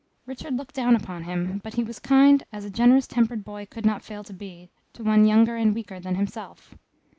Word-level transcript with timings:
Richard 0.25 0.55
looked 0.55 0.73
down 0.73 0.95
upon 0.95 1.25
him; 1.25 1.61
but 1.63 1.75
he 1.75 1.83
was 1.83 1.99
kind, 1.99 2.41
as 2.51 2.65
a 2.65 2.71
generous 2.71 3.05
tempered 3.05 3.43
boy 3.43 3.67
could 3.67 3.85
not 3.85 4.01
fail 4.01 4.23
to 4.23 4.33
be, 4.33 4.71
to 4.93 5.03
one 5.03 5.25
younger 5.27 5.55
and 5.57 5.75
weaker 5.75 5.99
than 5.99 6.15
himself. 6.15 6.73